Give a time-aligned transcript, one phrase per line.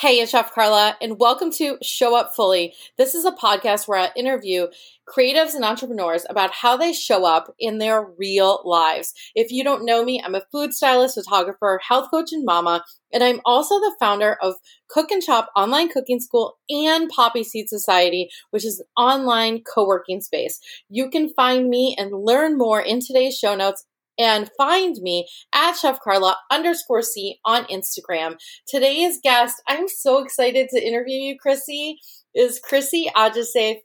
[0.00, 2.72] Hey, it's Chef Carla, and welcome to Show Up Fully.
[2.96, 4.68] This is a podcast where I interview
[5.06, 9.12] creatives and entrepreneurs about how they show up in their real lives.
[9.34, 12.82] If you don't know me, I'm a food stylist, photographer, health coach, and mama,
[13.12, 14.54] and I'm also the founder of
[14.88, 19.86] Cook and Shop Online Cooking School and Poppy Seed Society, which is an online co
[19.86, 20.60] working space.
[20.88, 23.84] You can find me and learn more in today's show notes
[24.20, 28.36] and find me at Chef Carla underscore C on Instagram.
[28.68, 31.96] Today's guest, I'm so excited to interview you, Chrissy,
[32.34, 33.78] is Chrissy Ajisafe.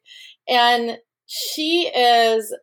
[0.47, 2.53] And she is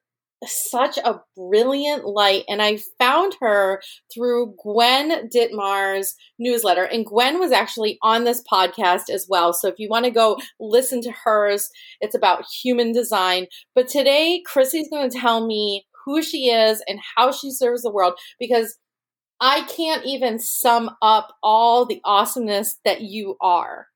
[0.44, 2.44] such a brilliant light.
[2.48, 3.80] And I found her
[4.12, 6.84] through Gwen Dittmar's newsletter.
[6.84, 9.52] And Gwen was actually on this podcast as well.
[9.52, 11.68] So if you want to go listen to hers,
[12.00, 13.46] it's about human design.
[13.74, 17.90] But today, Chrissy's going to tell me who she is and how she serves the
[17.90, 18.78] world because
[19.40, 23.88] I can't even sum up all the awesomeness that you are.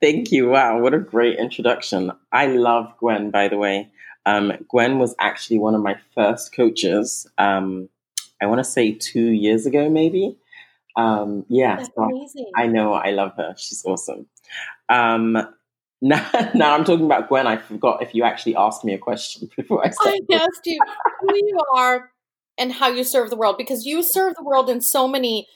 [0.00, 0.48] Thank you.
[0.48, 2.10] Wow, what a great introduction.
[2.32, 3.90] I love Gwen, by the way.
[4.24, 7.26] Um, Gwen was actually one of my first coaches.
[7.38, 7.88] Um,
[8.40, 10.36] I want to say two years ago, maybe.
[10.96, 12.94] Um, yeah, so I know.
[12.94, 13.54] I love her.
[13.56, 14.26] She's awesome.
[14.88, 15.38] Um,
[16.04, 17.46] now, now I'm talking about Gwen.
[17.46, 20.26] I forgot if you actually asked me a question before I started.
[20.32, 20.80] I asked you
[21.20, 22.10] who you are
[22.58, 25.46] and how you serve the world because you serve the world in so many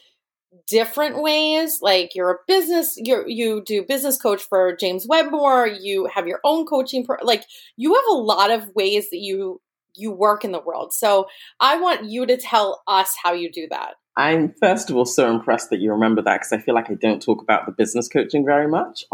[0.68, 1.80] different ways.
[1.82, 5.66] Like you're a business, you you do business coach for James Wedmore.
[5.66, 7.04] You have your own coaching.
[7.04, 7.44] Pro- like
[7.76, 9.60] you have a lot of ways that you
[9.96, 10.92] you work in the world.
[10.92, 11.26] So
[11.58, 13.94] I want you to tell us how you do that.
[14.16, 16.94] I'm first of all so impressed that you remember that because I feel like I
[16.94, 19.04] don't talk about the business coaching very much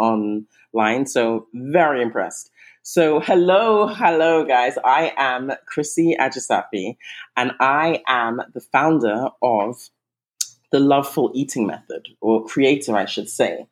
[0.72, 1.06] online.
[1.06, 2.50] So very impressed.
[2.82, 4.76] So hello, hello guys.
[4.84, 6.96] I am Chrissy Ajisafe
[7.36, 9.76] and I am the founder of
[10.72, 13.66] the LoveFull Eating Method, or creator, I should say,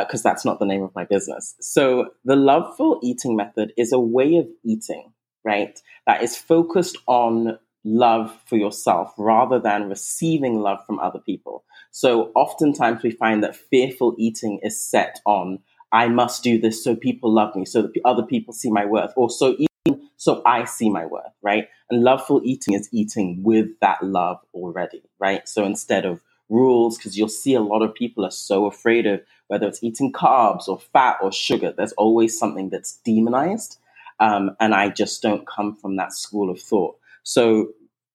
[0.00, 1.54] because uh, that's not the name of my business.
[1.60, 5.12] So the LoveFull Eating Method is a way of eating,
[5.44, 5.78] right?
[6.06, 11.64] That is focused on love for yourself rather than receiving love from other people.
[11.90, 15.58] So oftentimes we find that fearful eating is set on,
[15.92, 19.12] I must do this so people love me, so that other people see my worth,
[19.16, 19.68] or so even
[20.16, 21.68] so I see my worth, right?
[21.90, 25.48] And loveful eating is eating with that love already, right?
[25.48, 29.22] So instead of rules, because you'll see a lot of people are so afraid of
[29.46, 33.78] whether it's eating carbs or fat or sugar, there's always something that's demonized.
[34.20, 36.98] Um, and I just don't come from that school of thought.
[37.22, 37.68] So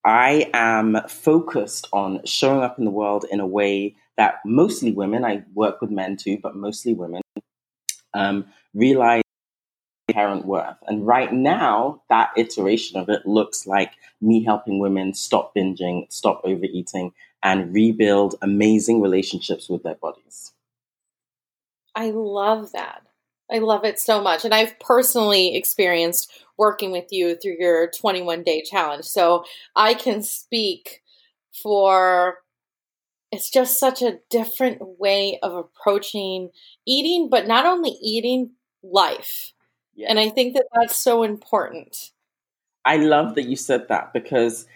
[0.06, 5.24] I am focused on showing up in the world in a way that mostly women,
[5.24, 7.22] I work with men too, but mostly women,
[8.14, 9.24] um, realize
[10.08, 10.78] inherent worth.
[10.88, 16.42] And right now, that iteration of it looks like me helping women stop binging, stop
[16.44, 20.54] overeating, and rebuild amazing relationships with their bodies.
[21.96, 23.04] I love that.
[23.52, 24.46] I love it so much.
[24.46, 29.06] And I've personally experienced working with you through your 21 day challenge.
[29.06, 29.44] So
[29.76, 31.02] I can speak
[31.62, 32.38] for
[33.34, 36.52] it's just such a different way of approaching
[36.86, 38.52] eating, but not only eating,
[38.84, 39.54] life.
[39.96, 40.08] Yeah.
[40.10, 42.12] And I think that that's so important.
[42.86, 44.68] I love that you said that because,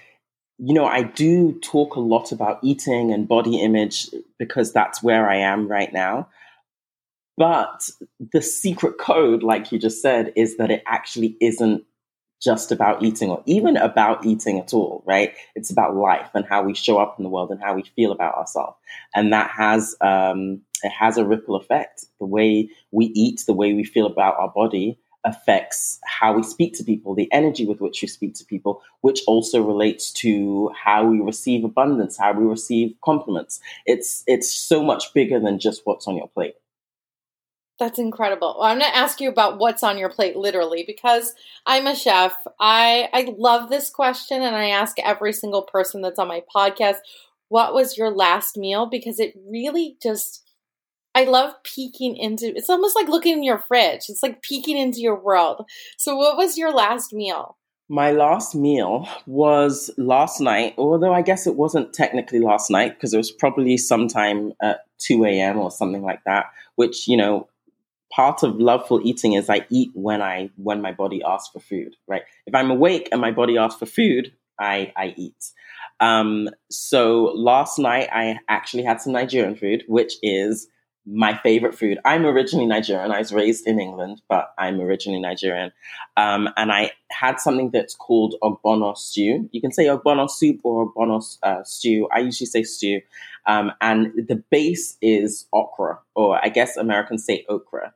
[0.58, 4.10] you know, I do talk a lot about eating and body image
[4.40, 6.28] because that's where I am right now.
[7.38, 7.92] But
[8.34, 11.84] the secret code, like you just said, is that it actually isn't
[12.42, 15.34] just about eating or even about eating at all, right?
[15.56, 18.12] It's about life and how we show up in the world and how we feel
[18.12, 18.78] about ourselves.
[19.16, 22.06] And that has, um, it has a ripple effect.
[22.20, 26.74] The way we eat, the way we feel about our body affects how we speak
[26.78, 31.06] to people, the energy with which we speak to people, which also relates to how
[31.06, 33.60] we receive abundance, how we receive compliments.
[33.86, 36.56] It's, it's so much bigger than just what's on your plate.
[37.80, 38.56] That's incredible.
[38.58, 41.96] Well, I'm going to ask you about what's on your plate literally because I'm a
[41.96, 42.34] chef.
[42.60, 46.98] I I love this question and I ask every single person that's on my podcast,
[47.50, 50.44] what was your last meal because it really just
[51.14, 54.06] I love peeking into it's almost like looking in your fridge.
[54.10, 55.66] It's like peeking into your world.
[55.98, 57.58] So what was your last meal?
[57.90, 63.14] My last meal was last night, although I guess it wasn't technically last night because
[63.14, 65.58] it was probably sometime at 2 a.m.
[65.58, 67.48] or something like that, which, you know,
[68.12, 71.96] part of loveful eating is I eat when I when my body asks for food,
[72.08, 72.24] right?
[72.46, 75.52] If I'm awake and my body asks for food, I I eat.
[76.00, 80.68] Um, so last night I actually had some Nigerian food, which is
[81.10, 82.00] my favorite food.
[82.04, 83.12] I'm originally Nigerian.
[83.12, 85.72] I was raised in England, but I'm originally Nigerian.
[86.18, 89.50] Um, and I had something that's called ogbono stew.
[89.52, 92.10] You can say ogbono soup or ogbono uh, stew.
[92.14, 93.02] I usually say stew.
[93.46, 97.94] Um, and the base is okra, or I guess Americans say okra.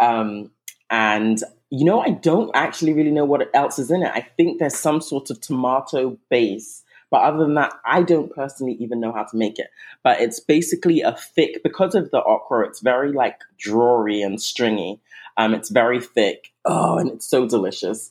[0.00, 0.50] Um,
[0.88, 4.12] and you know, I don't actually really know what else is in it.
[4.14, 6.84] I think there's some sort of tomato base
[7.16, 9.68] but other than that, I don't personally even know how to make it.
[10.04, 15.00] But it's basically a thick, because of the okra, it's very like drawery and stringy.
[15.38, 16.52] Um, it's very thick.
[16.66, 18.10] Oh, and it's so delicious.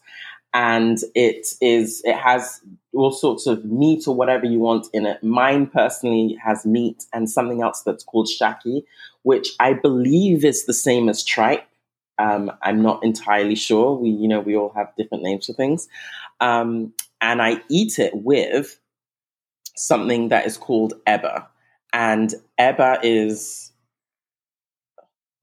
[0.56, 2.62] And it is, it has
[2.94, 5.24] all sorts of meat or whatever you want in it.
[5.24, 8.86] Mine personally has meat and something else that's called shaki,
[9.22, 11.68] which I believe is the same as tripe.
[12.18, 13.94] Um, I'm not entirely sure.
[13.94, 15.88] We, you know, we all have different names for things.
[16.42, 18.80] Um, and I eat it with
[19.76, 21.48] something that is called Eba.
[21.94, 23.72] And Eba is,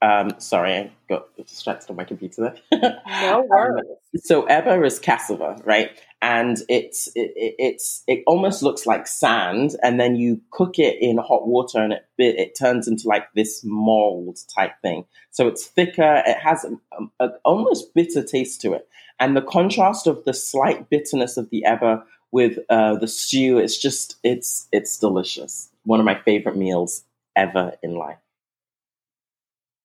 [0.02, 3.00] um, sorry, I got distracted on my computer there.
[3.06, 3.84] no um, worries.
[3.88, 5.90] Um, so Eba is cassava, right?
[6.20, 11.18] And it's it, it's it almost looks like sand, and then you cook it in
[11.18, 15.04] hot water, and it it turns into like this mold type thing.
[15.30, 16.22] So it's thicker.
[16.24, 18.86] It has a, a, almost bitter taste to it,
[19.18, 22.02] and the contrast of the slight bitterness of the Eba
[22.32, 23.58] with uh, the stew.
[23.58, 25.70] It's just it's it's delicious.
[25.84, 27.04] One of my favorite meals
[27.36, 28.18] ever in life.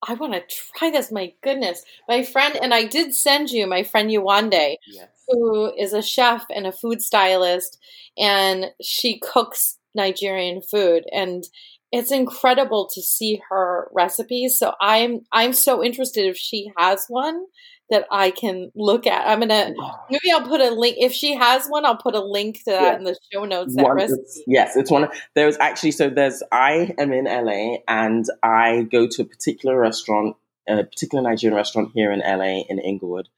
[0.07, 0.43] I want to
[0.77, 1.11] try this.
[1.11, 5.09] My goodness, my friend, and I did send you my friend Yewande, yes.
[5.27, 7.77] who is a chef and a food stylist,
[8.17, 11.43] and she cooks Nigerian food, and
[11.91, 14.57] it's incredible to see her recipes.
[14.57, 17.45] So I'm I'm so interested if she has one
[17.89, 19.27] that I can look at.
[19.27, 19.73] I'm gonna
[20.09, 21.85] maybe I'll put a link if she has one.
[21.85, 22.97] I'll put a link to that yeah.
[22.97, 23.75] in the show notes.
[23.75, 23.99] That one.
[23.99, 25.05] It's, yes, it's one.
[25.05, 29.79] Of, there's actually so there's I am in LA and I go to a particular
[29.79, 30.35] restaurant,
[30.67, 33.29] a particular Nigerian restaurant here in LA in Inglewood,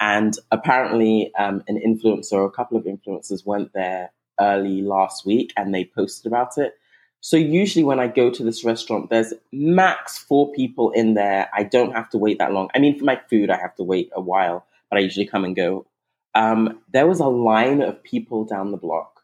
[0.00, 5.52] and apparently um, an influencer, or a couple of influencers went there early last week
[5.56, 6.74] and they posted about it.
[7.20, 11.48] So usually when I go to this restaurant, there's max four people in there.
[11.52, 12.68] I don't have to wait that long.
[12.74, 15.44] I mean, for my food, I have to wait a while, but I usually come
[15.44, 15.86] and go.
[16.34, 19.22] Um, there was a line of people down the block.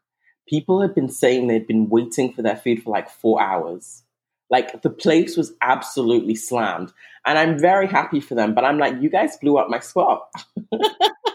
[0.48, 4.02] People had been saying they'd been waiting for their food for like four hours.
[4.50, 6.92] Like the place was absolutely slammed.
[7.24, 10.28] And I'm very happy for them, but I'm like, you guys blew up my spot.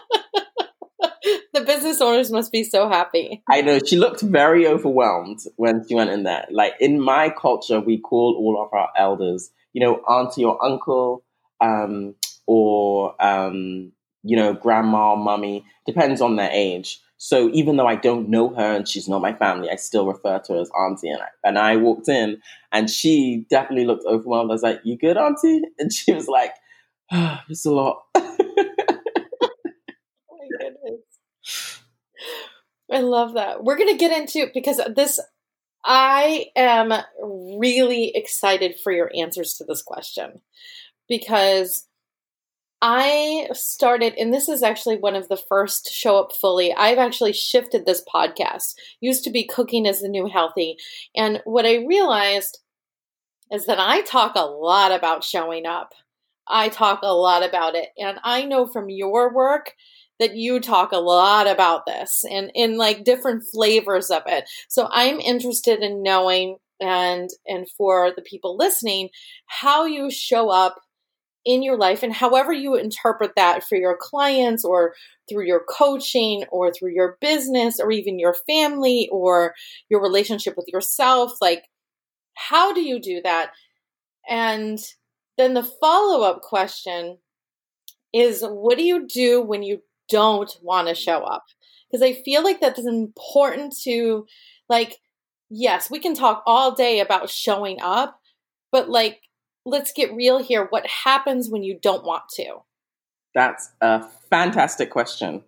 [1.58, 3.42] the business owners must be so happy.
[3.48, 3.78] I know.
[3.78, 6.46] She looked very overwhelmed when she went in there.
[6.50, 11.24] Like in my culture, we call all of our elders, you know, auntie or uncle,
[11.60, 12.14] um,
[12.46, 17.00] or, um, you know, grandma, mummy, depends on their age.
[17.16, 20.38] So even though I don't know her and she's not my family, I still refer
[20.38, 21.10] to her as auntie.
[21.10, 22.40] And I, and I walked in
[22.70, 24.50] and she definitely looked overwhelmed.
[24.50, 25.62] I was like, you good, auntie?
[25.78, 26.54] And she was like,
[27.10, 28.04] oh, it's a lot.
[32.90, 33.64] I love that.
[33.64, 35.20] We're going to get into because this
[35.84, 36.92] I am
[37.22, 40.40] really excited for your answers to this question
[41.08, 41.86] because
[42.80, 46.72] I started, and this is actually one of the first show up fully.
[46.72, 48.74] I've actually shifted this podcast.
[49.00, 50.76] Used to be cooking is the new healthy.
[51.16, 52.58] And what I realized
[53.50, 55.92] is that I talk a lot about showing up.
[56.46, 57.88] I talk a lot about it.
[57.98, 59.74] And I know from your work
[60.18, 64.48] that you talk a lot about this and in like different flavors of it.
[64.68, 69.08] So I'm interested in knowing and and for the people listening
[69.46, 70.80] how you show up
[71.44, 74.94] in your life and however you interpret that for your clients or
[75.28, 79.54] through your coaching or through your business or even your family or
[79.88, 81.64] your relationship with yourself like
[82.34, 83.50] how do you do that
[84.28, 84.78] and
[85.36, 87.18] then the follow-up question
[88.12, 91.44] is what do you do when you don't want to show up
[91.90, 94.26] because I feel like that is important to
[94.68, 94.98] like
[95.50, 98.20] yes, we can talk all day about showing up,
[98.70, 99.20] but like
[99.64, 100.66] let's get real here.
[100.70, 102.58] What happens when you don't want to?
[103.34, 105.42] That's a fantastic question.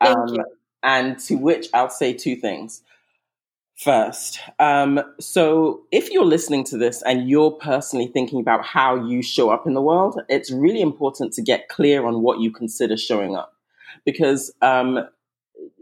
[0.00, 0.44] Thank um, you.
[0.82, 2.82] And to which I'll say two things.
[3.76, 9.20] First, um, so if you're listening to this and you're personally thinking about how you
[9.20, 12.96] show up in the world, it's really important to get clear on what you consider
[12.96, 13.53] showing up
[14.04, 15.00] because um,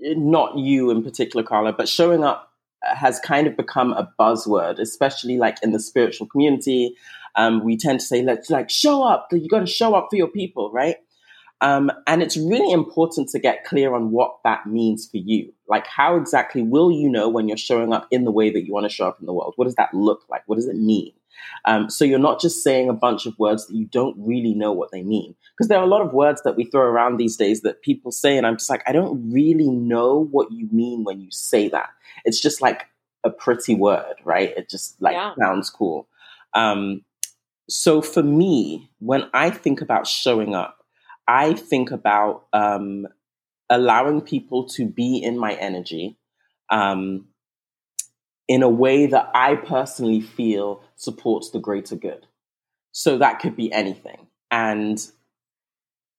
[0.01, 2.51] not you in particular, Carla, but showing up
[2.83, 6.97] has kind of become a buzzword, especially like in the spiritual community.
[7.37, 9.29] Um, we tend to say, let's like show up.
[9.33, 10.97] You got to show up for your people, right?
[11.63, 15.53] Um, and it's really important to get clear on what that means for you.
[15.69, 18.73] Like, how exactly will you know when you're showing up in the way that you
[18.73, 19.53] want to show up in the world?
[19.55, 20.43] What does that look like?
[20.47, 21.13] What does it mean?
[21.65, 24.73] Um, so you're not just saying a bunch of words that you don't really know
[24.73, 25.37] what they mean.
[25.57, 28.11] Because there are a lot of words that we throw around these days that people
[28.11, 31.69] say, and I'm just like, I don't really know what you mean when you say
[31.69, 31.91] that.
[32.25, 32.87] It's just like
[33.25, 34.53] a pretty word, right?
[34.57, 35.35] It just like yeah.
[35.39, 36.09] sounds cool.
[36.55, 37.03] Um,
[37.69, 40.79] so for me, when I think about showing up,
[41.29, 43.07] I think about um,
[43.71, 46.19] allowing people to be in my energy
[46.71, 47.27] um,
[48.49, 52.27] in a way that I personally feel supports the greater good.
[52.91, 54.27] So that could be anything.
[54.51, 54.99] And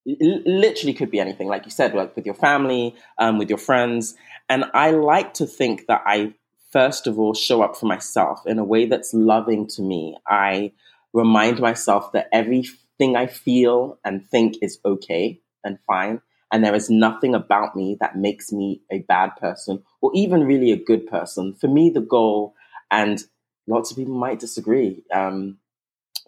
[0.06, 4.16] literally could be anything, like you said, like with your family, um, with your friends.
[4.50, 6.34] And I like to think that I,
[6.72, 10.18] first of all, show up for myself in a way that's loving to me.
[10.28, 10.74] I
[11.14, 16.22] remind myself that everything I feel and think is okay and fine.
[16.52, 20.72] And there is nothing about me that makes me a bad person or even really
[20.72, 21.56] a good person.
[21.56, 22.54] For me, the goal,
[22.92, 23.24] and
[23.66, 25.58] lots of people might disagree, um,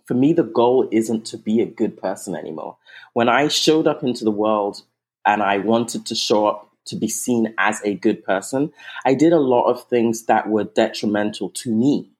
[0.06, 2.78] for me, the goal isn't to be a good person anymore.
[3.14, 4.82] When I showed up into the world
[5.26, 8.72] and I wanted to show up to be seen as a good person,
[9.06, 12.12] I did a lot of things that were detrimental to me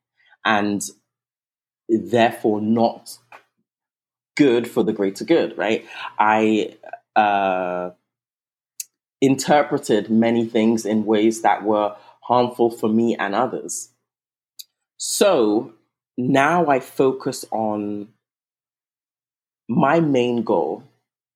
[0.44, 0.82] and
[1.88, 3.18] therefore not
[4.36, 5.86] good for the greater good, right?
[6.18, 6.76] I
[7.16, 7.92] uh,
[9.22, 13.90] interpreted many things in ways that were harmful for me and others.
[14.98, 15.74] So
[16.18, 18.10] now I focus on
[19.68, 20.84] my main goal,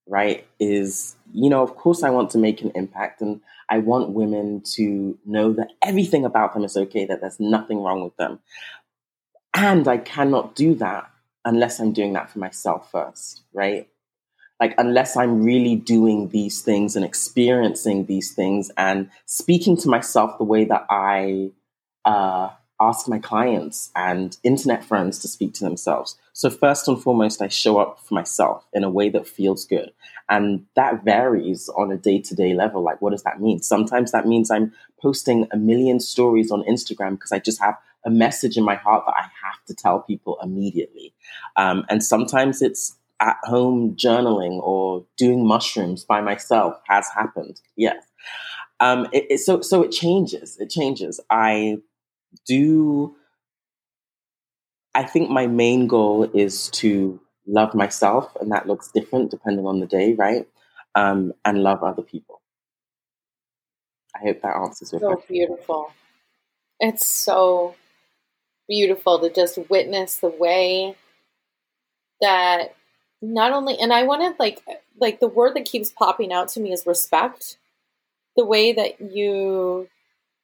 [0.08, 0.46] right?
[0.60, 4.62] Is, you know, of course, I want to make an impact and I want women
[4.76, 8.40] to know that everything about them is okay, that there's nothing wrong with them.
[9.54, 11.10] And I cannot do that
[11.46, 13.88] unless I'm doing that for myself first, right?
[14.60, 20.38] Like, unless I'm really doing these things and experiencing these things and speaking to myself
[20.38, 21.52] the way that I
[22.04, 26.18] uh, ask my clients and internet friends to speak to themselves.
[26.34, 29.92] So, first and foremost, I show up for myself in a way that feels good.
[30.30, 32.84] And that varies on a day to day level.
[32.84, 33.62] Like, what does that mean?
[33.62, 34.72] Sometimes that means I'm
[35.02, 39.04] posting a million stories on Instagram because I just have a message in my heart
[39.06, 41.14] that I have to tell people immediately.
[41.56, 47.60] Um, and sometimes it's at home journaling or doing mushrooms by myself has happened.
[47.76, 48.06] Yes.
[48.80, 50.58] Um, it, it, so, so it changes.
[50.58, 51.20] It changes.
[51.30, 51.80] I
[52.46, 53.16] do
[54.96, 59.80] I think my main goal is to love myself, and that looks different depending on
[59.80, 60.48] the day, right?
[60.96, 62.42] Um, and love other people.
[64.16, 65.36] I hope that answers your so question.
[65.36, 65.92] beautiful.
[66.80, 67.76] It's so
[68.68, 70.96] beautiful to just witness the way
[72.22, 72.76] that
[73.22, 74.62] not only and I want to like
[75.00, 77.58] like the word that keeps popping out to me is respect.
[78.36, 79.90] The way that you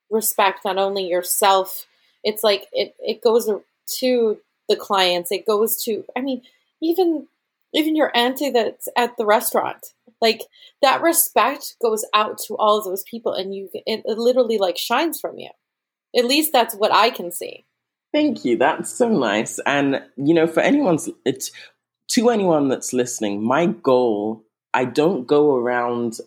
[0.09, 1.85] respect not only yourself
[2.23, 3.49] it's like it, it goes
[3.87, 4.37] to
[4.69, 6.41] the clients it goes to i mean
[6.81, 7.27] even
[7.75, 9.85] even your auntie that's at the restaurant.
[10.21, 10.43] Like
[10.81, 14.77] that respect goes out to all of those people and you it, it literally like
[14.77, 15.49] shines from you.
[16.17, 17.65] At least that's what i can see.
[18.13, 18.57] Thank you.
[18.57, 19.59] That's so nice.
[19.65, 21.51] And you know for anyone's it's
[22.09, 24.43] to anyone that's listening my goal
[24.75, 26.19] i don't go around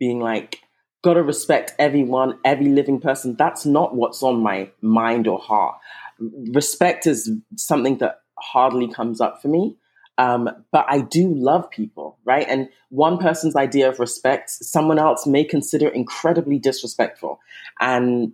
[0.00, 0.60] being like
[1.02, 3.36] got to respect everyone, every living person.
[3.36, 5.76] That's not what's on my mind or heart.
[6.18, 9.76] Respect is something that hardly comes up for me.
[10.18, 12.46] Um, but I do love people, right?
[12.46, 17.40] And one person's idea of respect, someone else may consider incredibly disrespectful.
[17.80, 18.32] And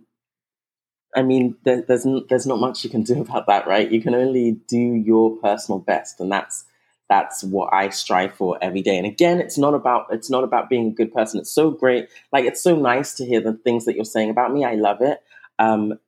[1.15, 3.89] I mean, there, there's there's not much you can do about that, right?
[3.89, 6.65] You can only do your personal best, and that's
[7.09, 8.97] that's what I strive for every day.
[8.97, 11.39] And again, it's not about it's not about being a good person.
[11.39, 12.09] It's so great.
[12.31, 14.65] Like it's so nice to hear the things that you're saying about me.
[14.65, 15.21] I love it.
[15.59, 15.99] Um,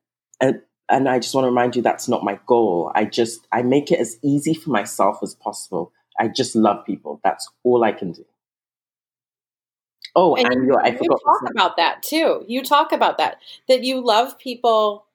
[0.42, 2.92] and and I just want to remind you that's not my goal.
[2.96, 5.94] I just I make it as easy for myself as possible.
[6.20, 7.22] I just love people.
[7.24, 8.26] That's all I can do.
[10.16, 12.44] Oh, and, and you, I forgot you talk about that too.
[12.48, 13.38] You talk about that
[13.68, 15.06] that you love people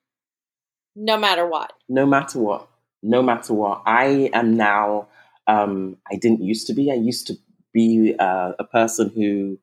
[0.97, 1.73] no matter what.
[1.89, 2.69] No matter what.
[3.03, 3.83] No matter what.
[3.85, 5.09] I am now
[5.47, 6.91] um, I didn't used to be.
[6.91, 7.35] I used to
[7.73, 9.59] be uh, a person who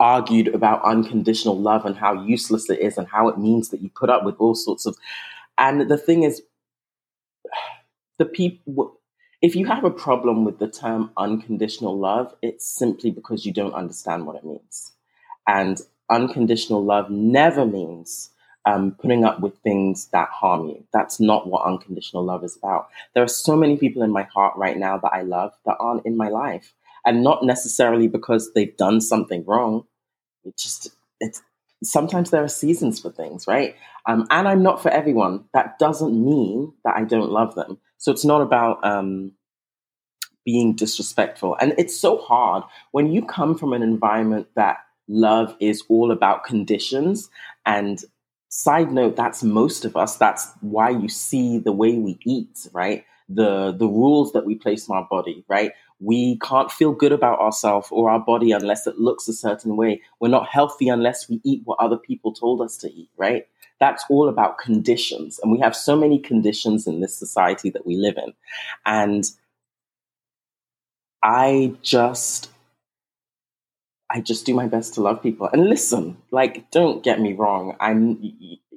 [0.00, 3.90] argued about unconditional love and how useless it is and how it means that you
[3.90, 4.96] put up with all sorts of.
[5.58, 6.42] And the thing is,
[8.18, 8.98] the people.
[9.40, 13.74] If you have a problem with the term unconditional love, it's simply because you don't
[13.74, 14.92] understand what it means.
[15.48, 18.30] And unconditional love never means
[18.64, 20.84] um, putting up with things that harm you.
[20.92, 22.88] That's not what unconditional love is about.
[23.14, 26.06] There are so many people in my heart right now that I love that aren't
[26.06, 26.72] in my life,
[27.04, 29.84] and not necessarily because they've done something wrong.
[30.44, 30.90] It just
[31.20, 31.42] it's
[31.82, 33.74] sometimes there are seasons for things, right?
[34.06, 35.44] Um, and I'm not for everyone.
[35.52, 37.78] That doesn't mean that I don't love them.
[37.98, 39.32] So it's not about um,
[40.44, 41.56] being disrespectful.
[41.60, 44.78] And it's so hard when you come from an environment that
[45.08, 47.30] love is all about conditions.
[47.66, 48.02] And
[48.52, 50.16] side note, that's most of us.
[50.16, 53.02] That's why you see the way we eat, right?
[53.30, 55.72] The the rules that we place on our body, right?
[56.00, 60.02] We can't feel good about ourselves or our body unless it looks a certain way.
[60.20, 63.46] We're not healthy unless we eat what other people told us to eat, right?
[63.80, 65.40] That's all about conditions.
[65.42, 68.34] And we have so many conditions in this society that we live in.
[68.84, 69.24] And
[71.22, 72.50] I just
[74.12, 75.48] I just do my best to love people.
[75.52, 78.18] And listen, like don't get me wrong, I'm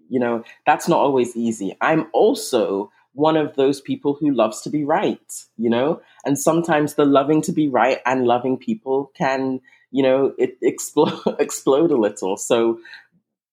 [0.09, 1.75] you know, that's not always easy.
[1.81, 6.01] I'm also one of those people who loves to be right, you know?
[6.25, 9.61] And sometimes the loving to be right and loving people can,
[9.91, 12.37] you know, it explode explode a little.
[12.37, 12.79] So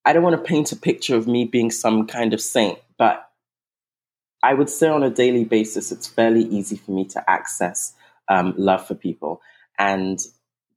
[0.05, 3.29] I don't want to paint a picture of me being some kind of saint, but
[4.43, 7.95] I would say on a daily basis it's fairly easy for me to access
[8.29, 9.41] um, love for people.
[9.79, 10.19] And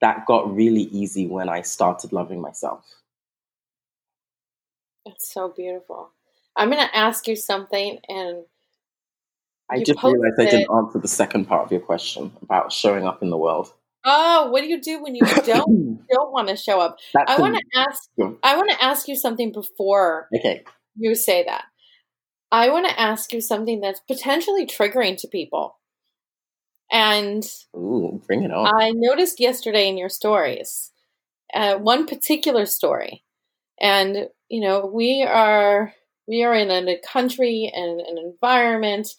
[0.05, 2.85] that got really easy when I started loving myself.
[5.03, 6.12] It's so beautiful.
[6.55, 8.43] I'm going to ask you something, and
[9.67, 13.24] I just realized I didn't answer the second part of your question about showing up
[13.24, 13.74] in the world.
[14.05, 17.00] Oh, what do you do when you don't don't want to show up?
[17.15, 18.09] That's I want to ask.
[18.43, 20.29] I want to ask you something before.
[20.38, 20.63] Okay.
[20.95, 21.63] You say that.
[22.51, 25.79] I want to ask you something that's potentially triggering to people.
[26.91, 27.43] And
[27.75, 28.67] Ooh, bring it on.
[28.67, 30.91] I noticed yesterday in your stories,
[31.53, 33.23] uh, one particular story,
[33.81, 35.93] and you know we are
[36.27, 39.09] we are in a country and an environment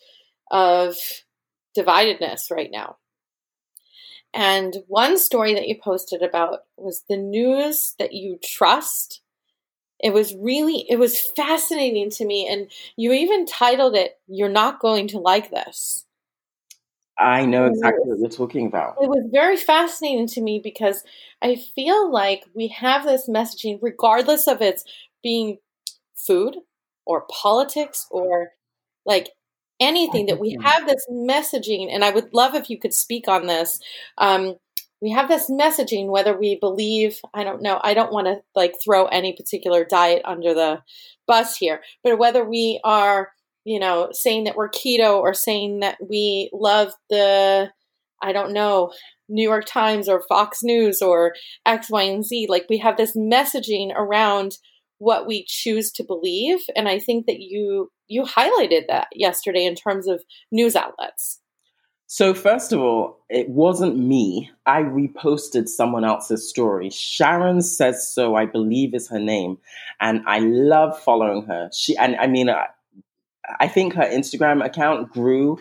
[0.50, 0.96] of
[1.76, 2.96] dividedness right now.
[4.35, 9.23] And one story that you posted about was the news that you trust.
[10.00, 12.49] It was really, it was fascinating to me.
[12.49, 16.06] And you even titled it, You're Not Going to Like This.
[17.18, 18.96] I know exactly was, what you're talking about.
[19.00, 21.02] It was very fascinating to me because
[21.40, 24.85] I feel like we have this messaging, regardless of it's
[25.23, 25.58] being
[26.14, 26.56] food
[27.06, 28.50] or politics or
[29.04, 29.30] like
[29.80, 33.46] anything that we have this messaging and i would love if you could speak on
[33.46, 33.78] this.
[34.16, 34.56] Um,
[35.02, 38.74] we have this messaging whether we believe i don't know i don't want to like
[38.83, 40.83] throw any particular diet under the
[41.26, 43.33] bus here but whether we are
[43.66, 47.70] you know saying that we're keto or saying that we love the
[48.22, 48.90] i don't know
[49.29, 51.35] new york times or fox news or
[51.66, 54.57] x y and z like we have this messaging around
[54.98, 59.74] what we choose to believe and i think that you you highlighted that yesterday in
[59.74, 61.40] terms of news outlets.
[62.09, 64.50] So, first of all, it wasn't me.
[64.64, 66.88] I reposted someone else's story.
[66.88, 69.59] Sharon says so, I believe is her name.
[70.00, 71.68] And I love following her.
[71.72, 72.66] She, and I mean, I,
[73.61, 75.59] I think her Instagram account grew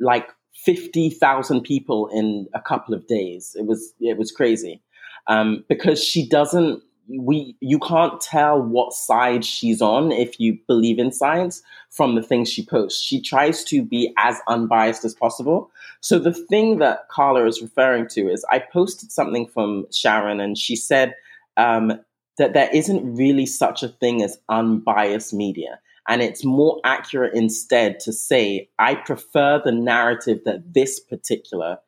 [0.00, 0.28] like
[0.64, 3.54] 50,000 people in a couple of days.
[3.58, 4.82] It was, it was crazy.
[5.26, 10.98] Um, because she doesn't we you can't tell what side she's on if you believe
[10.98, 13.02] in science from the things she posts.
[13.02, 15.70] She tries to be as unbiased as possible.
[16.00, 20.58] So the thing that Carla is referring to is I posted something from Sharon and
[20.58, 21.14] she said
[21.56, 21.98] um,
[22.36, 25.80] that there isn't really such a thing as unbiased media.
[26.08, 31.78] And it's more accurate instead to say, I prefer the narrative that this particular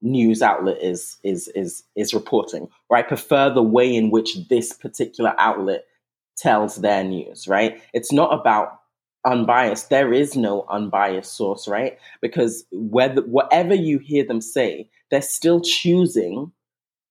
[0.00, 4.72] news outlet is is is is reporting or i prefer the way in which this
[4.72, 5.86] particular outlet
[6.38, 7.82] tells their news right?
[7.92, 8.80] It's not about
[9.26, 9.90] unbiased.
[9.90, 11.98] There is no unbiased source right?
[12.22, 16.52] Because whether whatever you hear them say they're still choosing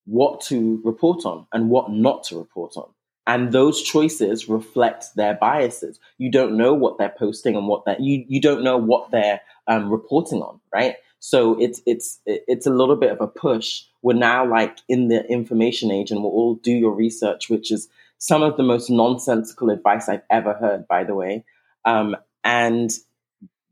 [0.06, 2.90] what to report on and what not to report on
[3.28, 8.00] and those choices reflect their biases you don't know what they're posting and what that
[8.00, 12.72] you you don't know what they're um, reporting on right so it's it's it's a
[12.72, 13.84] little bit of a push.
[14.02, 17.90] We're now like in the information age, and we'll all do your research, which is
[18.20, 21.44] some of the most nonsensical advice I've ever heard, by the way.
[21.86, 22.92] Um, and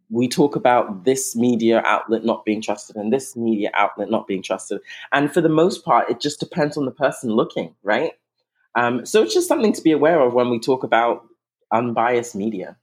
[0.10, 4.44] we talk about this media outlet not being trusted and this media outlet not being
[4.44, 4.80] trusted.
[5.12, 8.12] And for the most part, it just depends on the person looking, right?
[8.76, 11.26] Um, so it's just something to be aware of when we talk about
[11.72, 12.78] unbiased media.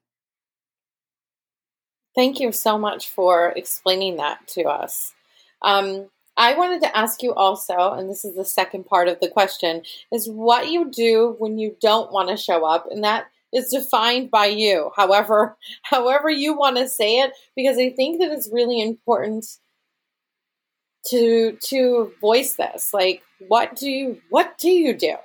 [2.14, 5.14] Thank you so much for explaining that to us.
[5.62, 9.28] Um, I wanted to ask you also, and this is the second part of the
[9.28, 13.68] question, is what you do when you don't want to show up, and that is
[13.68, 14.90] defined by you.
[14.96, 19.46] However, however you want to say it, because I think that it's really important
[21.06, 22.94] to to voice this.
[22.94, 25.16] Like, what do you what do you do?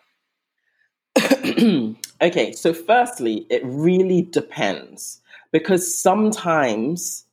[2.21, 7.25] okay, so firstly, it really depends because sometimes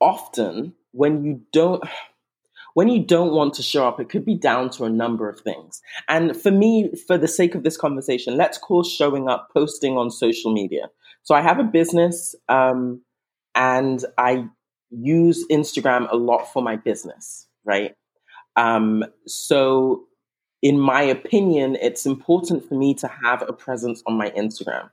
[0.00, 1.82] often when you don't
[2.74, 5.38] when you don't want to show up, it could be down to a number of
[5.38, 5.80] things.
[6.08, 10.10] And for me, for the sake of this conversation, let's call showing up posting on
[10.10, 10.90] social media.
[11.22, 13.00] So I have a business um,
[13.54, 14.48] and I
[14.90, 17.94] use Instagram a lot for my business, right?
[18.56, 20.04] Um, so,
[20.64, 24.90] in my opinion, it's important for me to have a presence on my Instagram.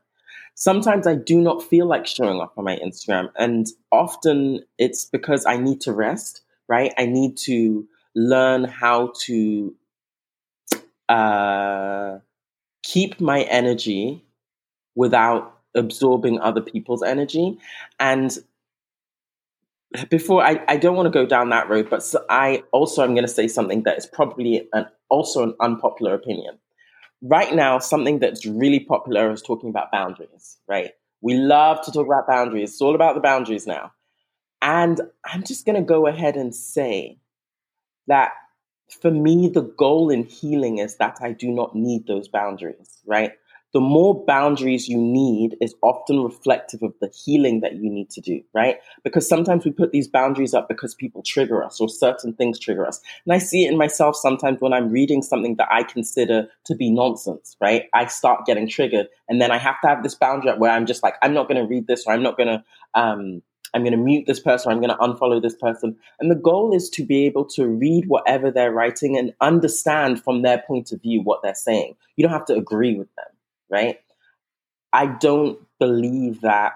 [0.54, 5.48] Sometimes I do not feel like showing up on my Instagram, and often it's because
[5.48, 6.94] I need to rest right?
[6.98, 9.76] I need to learn how to
[11.10, 12.20] uh,
[12.82, 14.24] keep my energy
[14.96, 17.58] without absorbing other people's energy.
[18.00, 18.38] And
[20.10, 23.14] before I, I don't want to go down that road, but so I also am
[23.14, 26.58] going to say something that is probably an, also an unpopular opinion.
[27.22, 30.92] Right now, something that's really popular is talking about boundaries, right?
[31.22, 32.72] We love to talk about boundaries.
[32.72, 33.92] It's all about the boundaries now.
[34.62, 37.20] And I'm just going to go ahead and say
[38.08, 38.32] that
[39.02, 43.34] for me, the goal in healing is that I do not need those boundaries, right?
[43.74, 48.22] The more boundaries you need is often reflective of the healing that you need to
[48.22, 48.78] do, right?
[49.04, 52.86] Because sometimes we put these boundaries up because people trigger us or certain things trigger
[52.86, 53.00] us.
[53.26, 56.76] And I see it in myself sometimes when I'm reading something that I consider to
[56.76, 57.86] be nonsense, right?
[57.94, 60.86] I start getting triggered and then I have to have this boundary up where I'm
[60.86, 63.42] just like, I'm not going to read this or I'm not going to, um,
[63.74, 65.96] I'm going to mute this person, or I'm going to unfollow this person.
[66.20, 70.42] And the goal is to be able to read whatever they're writing and understand from
[70.42, 71.96] their point of view what they're saying.
[72.18, 73.26] You don't have to agree with them,
[73.72, 74.00] right?
[74.94, 76.74] I don't believe that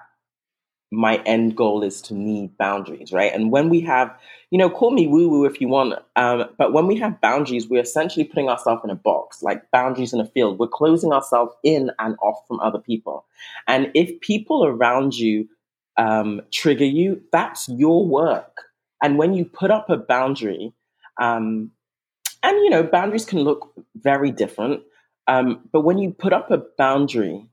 [0.92, 3.32] my end goal is to need boundaries, right?
[3.32, 4.16] And when we have,
[4.50, 7.68] you know, call me woo woo if you want, um, but when we have boundaries,
[7.68, 10.58] we're essentially putting ourselves in a box, like boundaries in a field.
[10.58, 13.26] We're closing ourselves in and off from other people.
[13.66, 15.48] And if people around you
[15.96, 18.62] um, trigger you, that's your work.
[19.02, 20.72] And when you put up a boundary,
[21.20, 21.72] um,
[22.42, 24.82] and you know, boundaries can look very different,
[25.26, 27.48] um, but when you put up a boundary,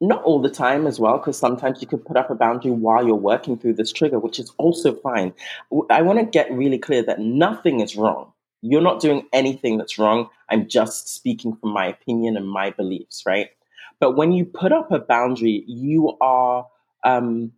[0.00, 3.06] not all the time as well, because sometimes you could put up a boundary while
[3.06, 5.34] you're working through this trigger, which is also fine.
[5.90, 8.32] I want to get really clear that nothing is wrong.
[8.62, 10.28] You're not doing anything that's wrong.
[10.48, 13.50] I'm just speaking from my opinion and my beliefs, right?
[14.00, 16.66] But when you put up a boundary, you are
[17.04, 17.52] um,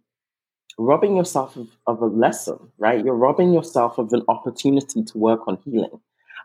[0.78, 3.04] robbing yourself of, of, a lesson, right?
[3.04, 6.00] You're robbing yourself of an opportunity to work on healing.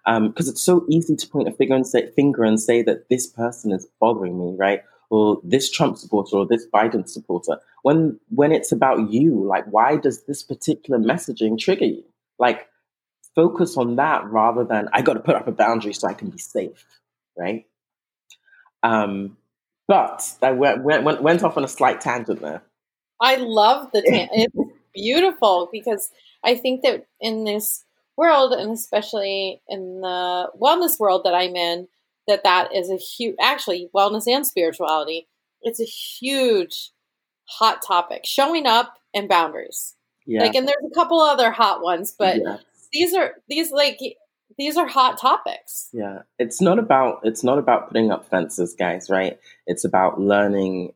[0.08, 3.10] Because um, it's so easy to point a finger and say finger and say that
[3.10, 4.82] this person is bothering me, right?
[5.10, 7.60] Or this Trump supporter or this Biden supporter.
[7.84, 12.06] When when it's about you, like why does this particular messaging trigger you?
[12.40, 12.68] Like
[13.36, 16.30] focus on that rather than I got to put up a boundary so I can
[16.30, 16.86] be safe,
[17.38, 17.66] right?
[18.82, 19.38] Um,
[19.88, 22.64] but I went, went, went off on a slight tangent there.
[23.22, 24.56] I love the tan- it's
[24.94, 26.10] beautiful because
[26.44, 27.84] I think that in this
[28.18, 31.88] world and especially in the wellness world that I'm in
[32.28, 35.28] that that is a huge actually wellness and spirituality
[35.62, 36.92] it's a huge
[37.46, 40.42] hot topic showing up and boundaries yeah.
[40.42, 42.58] like and there's a couple other hot ones but yeah.
[42.92, 44.00] these are these like
[44.58, 49.10] these are hot topics yeah it's not about it's not about putting up fences guys
[49.10, 50.92] right it's about learning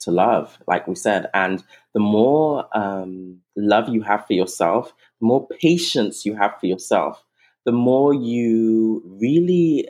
[0.00, 1.28] to love, like we said.
[1.34, 6.66] And the more um, love you have for yourself, the more patience you have for
[6.66, 7.22] yourself,
[7.64, 9.88] the more you really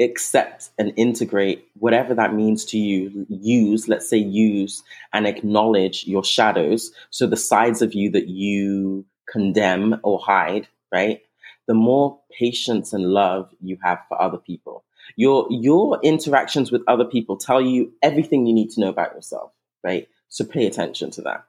[0.00, 3.26] accept and integrate whatever that means to you.
[3.28, 6.90] Use, let's say, use and acknowledge your shadows.
[7.10, 11.20] So the sides of you that you condemn or hide, right?
[11.68, 14.84] The more patience and love you have for other people.
[15.16, 19.52] Your your interactions with other people tell you everything you need to know about yourself,
[19.84, 20.08] right?
[20.28, 21.44] So pay attention to that.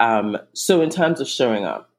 [0.00, 1.90] Um, so in terms of showing up,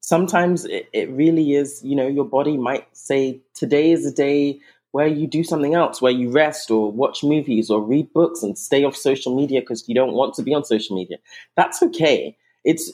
[0.00, 4.60] sometimes it, it really is, you know, your body might say today is a day
[4.92, 8.58] where you do something else, where you rest or watch movies or read books and
[8.58, 11.18] stay off social media because you don't want to be on social media.
[11.56, 12.36] That's okay.
[12.64, 12.92] It's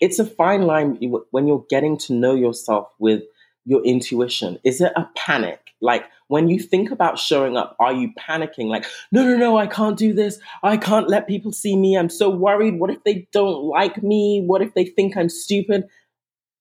[0.00, 0.98] it's a fine line
[1.30, 3.22] when you're getting to know yourself with
[3.64, 4.58] your intuition.
[4.64, 5.60] Is it a panic?
[5.80, 8.68] Like when you think about showing up, are you panicking?
[8.68, 10.38] Like, no, no, no, I can't do this.
[10.62, 11.94] I can't let people see me.
[11.94, 12.80] I'm so worried.
[12.80, 14.42] What if they don't like me?
[14.42, 15.90] What if they think I'm stupid?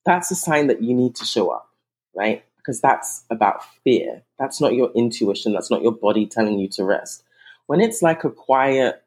[0.05, 1.69] That's a sign that you need to show up,
[2.13, 2.43] right?
[2.57, 4.23] Because that's about fear.
[4.37, 5.53] That's not your intuition.
[5.53, 7.23] That's not your body telling you to rest.
[7.67, 9.01] When it's like a quiet,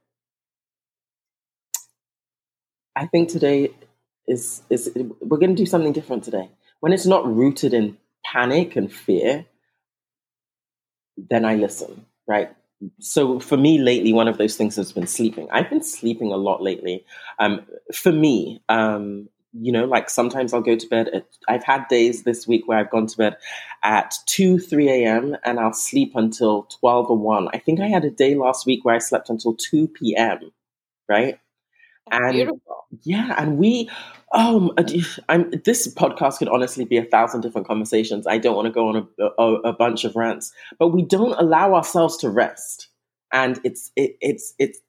[2.96, 3.68] I think today
[4.26, 6.48] is, is we're going to do something different today.
[6.80, 9.44] When it's not rooted in panic and fear,
[11.16, 12.50] then I listen, right?
[12.98, 15.48] so for me lately, one of those things has been sleeping.
[15.50, 17.04] I've been sleeping a lot lately.
[17.38, 21.08] Um, for me, um, you know, like sometimes I'll go to bed.
[21.08, 23.36] At, I've had days this week where I've gone to bed
[23.82, 25.36] at 2, 3 a.m.
[25.44, 27.48] and I'll sleep until 12 or 1.
[27.52, 30.50] I think I had a day last week where I slept until 2 p.m.,
[31.08, 31.38] right?
[32.10, 32.86] and beautiful.
[33.02, 33.90] Yeah, and we,
[34.34, 34.72] um,
[35.28, 38.26] I'm, this podcast could honestly be a thousand different conversations.
[38.26, 41.38] I don't want to go on a, a, a bunch of rants, but we don't
[41.38, 42.88] allow ourselves to rest,
[43.32, 44.80] and it's it, it's it's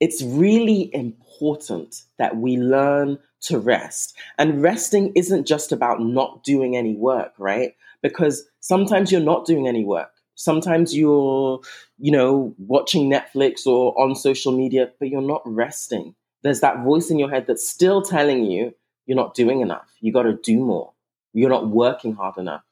[0.00, 4.16] it's really important that we learn to rest.
[4.38, 7.74] And resting isn't just about not doing any work, right?
[8.02, 10.10] Because sometimes you're not doing any work.
[10.36, 11.60] Sometimes you're,
[11.98, 17.10] you know, watching Netflix or on social media, but you're not resting there's that voice
[17.10, 18.74] in your head that's still telling you
[19.06, 19.88] you're not doing enough.
[20.00, 20.92] You got to do more.
[21.32, 22.62] You're not working hard enough.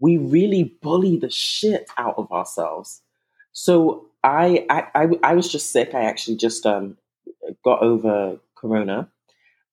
[0.00, 3.02] We really bully the shit out of ourselves.
[3.52, 5.94] So I, I, I, I was just sick.
[5.94, 6.96] I actually just um,
[7.64, 9.08] got over Corona.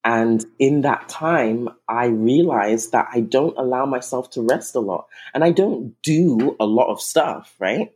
[0.04, 5.06] And in that time, I realized that I don't allow myself to rest a lot.
[5.34, 7.92] And I don't do a lot of stuff, right?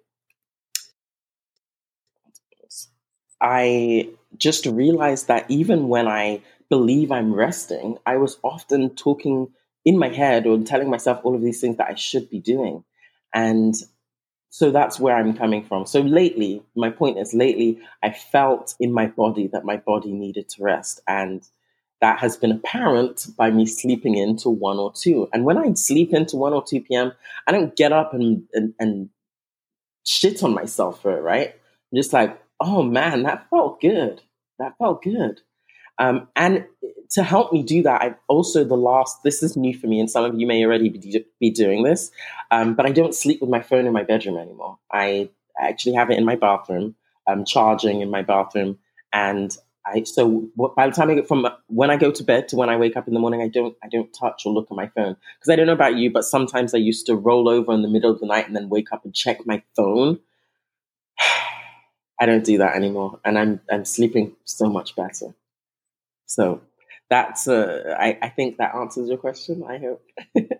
[3.40, 9.48] I just realized that even when I believe I'm resting, I was often talking
[9.84, 12.84] in my head or telling myself all of these things that I should be doing.
[13.34, 13.74] And
[14.50, 15.86] so that's where I'm coming from.
[15.86, 20.48] So lately, my point is lately, I felt in my body that my body needed
[20.50, 21.00] to rest.
[21.06, 21.42] And
[22.00, 25.28] that has been apparent by me sleeping into one or two.
[25.32, 27.12] And when I sleep into one or 2 p.m.,
[27.46, 29.10] I don't get up and, and, and
[30.04, 31.48] shit on myself for it, right?
[31.48, 34.22] I'm just like, oh man, that felt good.
[34.58, 35.40] That felt good.
[35.98, 36.64] Um, and
[37.10, 40.10] to help me do that, I've also the last, this is new for me, and
[40.10, 42.10] some of you may already be, be doing this,
[42.50, 44.78] um, but I don't sleep with my phone in my bedroom anymore.
[44.92, 46.94] I actually have it in my bathroom,
[47.26, 48.78] um, charging in my bathroom.
[49.12, 49.54] And
[49.86, 52.70] I, so by the time I get from when I go to bed to when
[52.70, 54.88] I wake up in the morning, I don't, I don't touch or look at my
[54.88, 55.16] phone.
[55.38, 57.88] Because I don't know about you, but sometimes I used to roll over in the
[57.88, 60.20] middle of the night and then wake up and check my phone
[62.20, 65.34] I don't do that anymore, and I'm I'm sleeping so much better.
[66.26, 66.60] So
[67.08, 69.64] that's uh, I I think that answers your question.
[69.66, 70.02] I hope.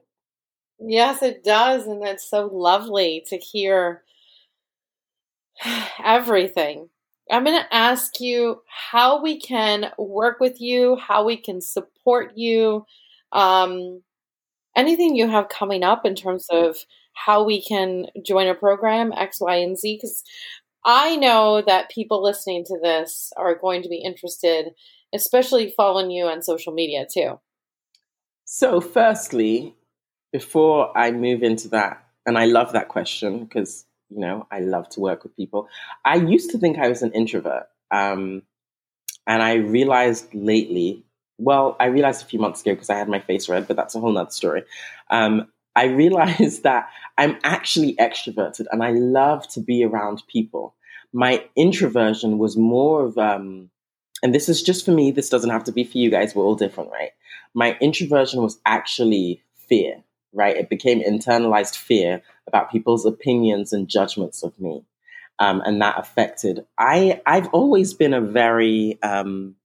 [0.80, 4.02] yes, it does, and it's so lovely to hear
[6.04, 6.88] everything.
[7.30, 12.32] I'm going to ask you how we can work with you, how we can support
[12.34, 12.86] you,
[13.30, 14.02] um,
[14.76, 16.76] anything you have coming up in terms of
[17.12, 19.96] how we can join a program X, Y, and Z.
[19.96, 20.24] Because
[20.84, 24.70] I know that people listening to this are going to be interested,
[25.14, 27.38] especially following you on social media too.
[28.44, 29.74] So, firstly,
[30.32, 34.88] before I move into that, and I love that question because, you know, I love
[34.90, 35.68] to work with people.
[36.04, 37.68] I used to think I was an introvert.
[37.90, 38.42] Um,
[39.26, 41.04] and I realized lately,
[41.38, 43.94] well, I realized a few months ago because I had my face red, but that's
[43.94, 44.64] a whole nother story.
[45.10, 50.74] Um, I realized that I'm actually extroverted and I love to be around people.
[51.12, 53.70] My introversion was more of, um,
[54.22, 56.44] and this is just for me, this doesn't have to be for you guys, we're
[56.44, 57.10] all different, right?
[57.54, 60.02] My introversion was actually fear,
[60.32, 60.56] right?
[60.56, 64.84] It became internalized fear about people's opinions and judgments of me.
[65.38, 66.66] Um, and that affected.
[66.76, 69.56] I I've always been a very um,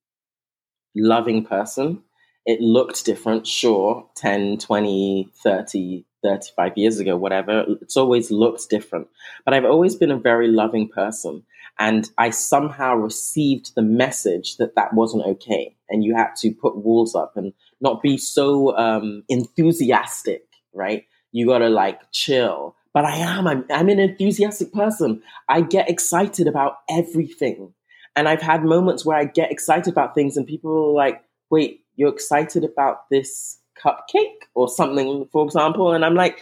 [0.95, 2.01] loving person
[2.45, 7.65] it looked different, sure, 10, 20, 30, 35 years ago, whatever.
[7.81, 9.07] It's always looked different.
[9.43, 11.43] But I've always been a very loving person.
[11.77, 15.75] And I somehow received the message that that wasn't okay.
[15.89, 21.05] And you had to put walls up and not be so um, enthusiastic, right?
[21.31, 22.75] You got to like chill.
[22.93, 25.21] But I am, I'm, I'm an enthusiastic person.
[25.49, 27.73] I get excited about everything.
[28.15, 31.84] And I've had moments where I get excited about things and people are like, wait,
[31.95, 35.93] you're excited about this cupcake or something, for example.
[35.93, 36.39] And I'm like,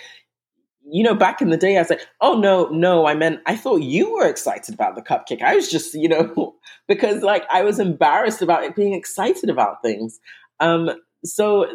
[0.86, 3.56] you know, back in the day, I was like, oh, no, no, I meant, I
[3.56, 5.42] thought you were excited about the cupcake.
[5.42, 6.56] I was just, you know,
[6.88, 10.20] because like I was embarrassed about it being excited about things.
[10.60, 10.92] Um,
[11.24, 11.68] so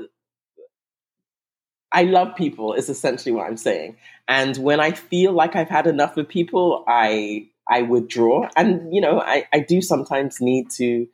[1.91, 3.97] I love people is essentially what I'm saying.
[4.27, 8.49] And when I feel like I've had enough of people, I I withdraw.
[8.57, 11.07] And you know, I, I do sometimes need to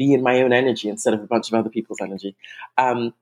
[0.00, 2.34] be in my own energy instead of a bunch of other people's energy.
[2.78, 3.12] Um,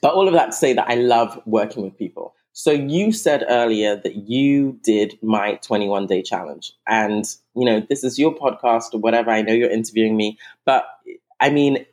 [0.00, 2.34] but all of that to say that I love working with people.
[2.54, 6.72] So you said earlier that you did my 21 day challenge.
[6.88, 9.30] And, you know, this is your podcast or whatever.
[9.30, 10.86] I know you're interviewing me, but
[11.38, 11.84] I mean,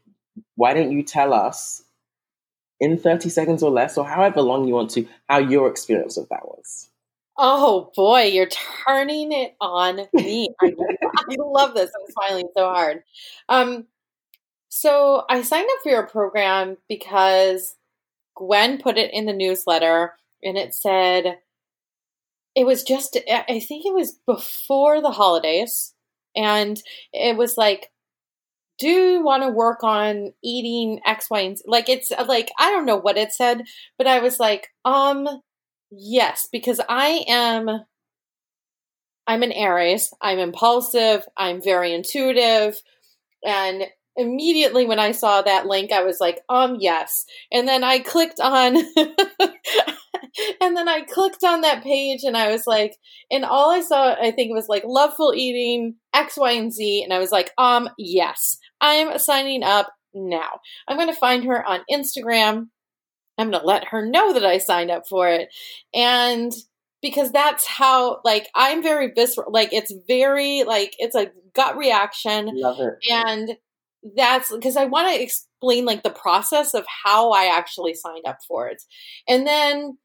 [0.55, 1.83] why don't you tell us
[2.79, 6.29] in 30 seconds or less, or however long you want to, how your experience of
[6.29, 6.89] that was?
[7.37, 8.49] Oh boy, you're
[8.85, 10.47] turning it on me.
[10.61, 10.73] I,
[11.15, 11.91] I love this.
[11.93, 13.03] I'm smiling so hard.
[13.49, 13.85] Um,
[14.69, 17.75] so I signed up for your program because
[18.35, 21.39] Gwen put it in the newsletter and it said
[22.55, 25.93] it was just I think it was before the holidays
[26.35, 26.81] and
[27.13, 27.91] it was like
[28.79, 31.63] do you want to work on eating X, Y, and Z?
[31.67, 33.63] Like it's like I don't know what it said,
[33.97, 35.27] but I was like, um,
[35.89, 37.85] yes, because I am
[39.27, 40.13] I'm an Aries.
[40.21, 41.23] I'm impulsive.
[41.35, 42.81] I'm very intuitive.
[43.43, 43.83] And
[44.17, 47.25] immediately when I saw that link, I was like, um, yes.
[47.51, 48.75] And then I clicked on,
[50.61, 52.97] and then I clicked on that page and I was like,
[53.31, 57.03] and all I saw, I think it was like LoveFull Eating, X, Y, and Z.
[57.03, 60.59] And I was like, um, yes, I'm signing up now.
[60.87, 62.67] I'm going to find her on Instagram.
[63.37, 65.49] I'm going to let her know that I signed up for it.
[65.93, 66.51] And
[67.01, 72.49] because that's how like I'm very visceral like it's very like it's a gut reaction
[72.53, 72.95] Love it.
[73.09, 73.51] and
[74.15, 78.39] that's because I want to explain like the process of how I actually signed up
[78.47, 78.81] for it.
[79.27, 79.97] And then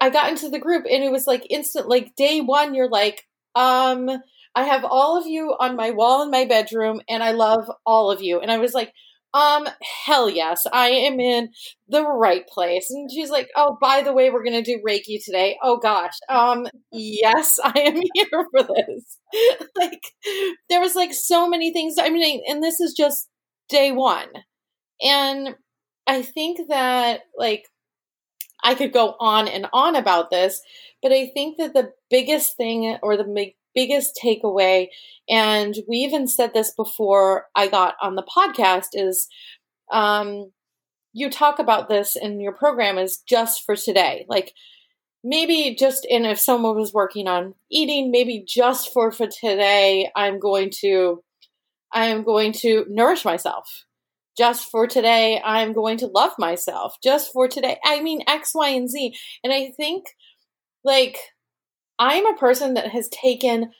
[0.00, 3.24] I got into the group and it was like instant like day 1 you're like
[3.54, 4.10] um
[4.54, 8.10] I have all of you on my wall in my bedroom and I love all
[8.10, 8.40] of you.
[8.40, 8.92] And I was like
[9.36, 9.68] um,
[10.06, 11.50] hell yes, I am in
[11.88, 12.90] the right place.
[12.90, 15.58] And she's like, oh, by the way, we're going to do Reiki today.
[15.62, 16.14] Oh gosh.
[16.30, 19.18] Um, yes, I am here for this.
[19.76, 20.00] like,
[20.70, 21.96] there was like so many things.
[22.00, 23.28] I mean, and this is just
[23.68, 24.28] day one.
[25.02, 25.56] And
[26.06, 27.66] I think that, like,
[28.62, 30.62] I could go on and on about this,
[31.02, 34.88] but I think that the biggest thing or the biggest takeaway,
[35.28, 39.28] and we even said this before I got on the podcast, is
[39.92, 40.50] um,
[41.12, 44.26] you talk about this in your program is just for today.
[44.28, 44.52] Like
[45.22, 50.38] maybe just in if someone was working on eating, maybe just for for today, I'm
[50.38, 51.22] going to
[51.96, 53.86] I am going to nourish myself.
[54.36, 56.98] Just for today, I'm going to love myself.
[57.02, 59.16] Just for today, I mean X, Y, and Z.
[59.42, 60.04] And I think
[60.84, 61.16] like
[61.98, 63.72] I'm a person that has taken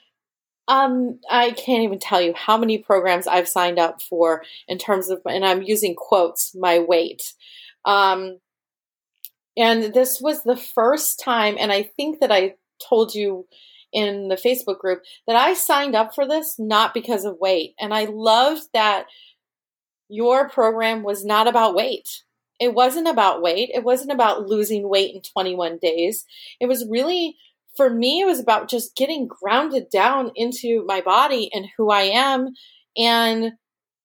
[0.67, 5.11] um I can't even tell you how many programs I've signed up for in terms
[5.11, 7.21] of and I'm using quotes my weight.
[7.85, 8.39] Um
[9.55, 13.45] and this was the first time and I think that I told you
[13.93, 17.73] in the Facebook group that I signed up for this not because of weight.
[17.79, 19.05] And I loved that
[20.09, 22.23] your program was not about weight.
[22.59, 23.69] It wasn't about weight.
[23.73, 26.25] It wasn't about losing weight in 21 days.
[26.59, 27.35] It was really
[27.77, 32.01] for me, it was about just getting grounded down into my body and who I
[32.03, 32.53] am
[32.97, 33.51] and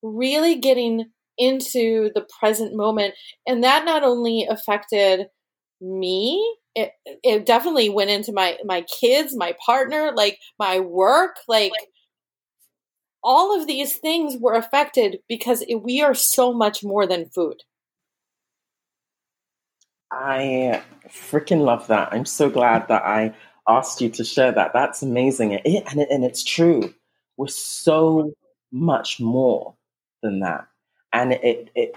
[0.03, 3.15] really getting into the present moment.
[3.47, 5.25] And that not only affected
[5.83, 6.91] me, it,
[7.23, 11.73] it definitely went into my, my kids, my partner, like my work, like
[13.23, 17.57] all of these things were affected because we are so much more than food.
[20.11, 22.09] I freaking love that.
[22.11, 23.33] I'm so glad that I
[23.67, 24.71] asked you to share that.
[24.73, 25.53] That's amazing.
[25.53, 26.93] It, and, it, and it's true.
[27.37, 28.33] We're so
[28.71, 29.75] much more
[30.21, 30.67] than that.
[31.11, 31.95] And it, it,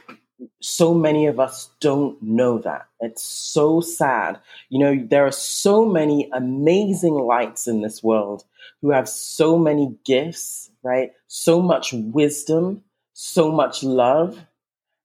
[0.61, 2.87] so many of us don't know that.
[3.01, 4.39] It's so sad.
[4.69, 8.45] You know, there are so many amazing lights in this world
[8.83, 11.13] who have so many gifts, right?
[11.29, 14.39] So much wisdom, so much love,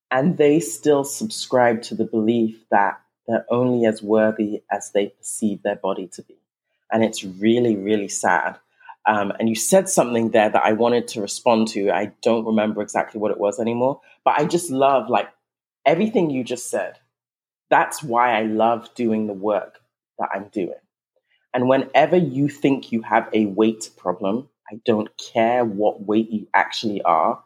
[0.09, 5.63] and they still subscribe to the belief that they're only as worthy as they perceive
[5.63, 6.35] their body to be
[6.91, 8.59] and it's really, really sad.
[9.07, 11.91] Um, and you said something there that I wanted to respond to.
[11.91, 15.29] I don't remember exactly what it was anymore, but I just love like
[15.85, 16.99] everything you just said.
[17.69, 19.79] That's why I love doing the work
[20.19, 20.75] that I'm doing.
[21.53, 26.47] And whenever you think you have a weight problem, I don't care what weight you
[26.53, 27.43] actually are,